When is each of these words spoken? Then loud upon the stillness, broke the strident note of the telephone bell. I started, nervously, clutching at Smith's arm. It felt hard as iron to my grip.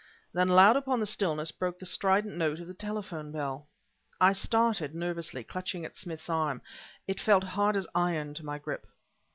Then 0.33 0.47
loud 0.47 0.77
upon 0.77 0.99
the 0.99 1.05
stillness, 1.05 1.51
broke 1.51 1.77
the 1.77 1.85
strident 1.85 2.35
note 2.35 2.59
of 2.59 2.65
the 2.65 2.73
telephone 2.73 3.31
bell. 3.31 3.67
I 4.19 4.33
started, 4.33 4.95
nervously, 4.95 5.43
clutching 5.43 5.85
at 5.85 5.95
Smith's 5.95 6.27
arm. 6.27 6.63
It 7.05 7.21
felt 7.21 7.43
hard 7.43 7.77
as 7.77 7.85
iron 7.93 8.33
to 8.33 8.43
my 8.43 8.57
grip. 8.57 8.87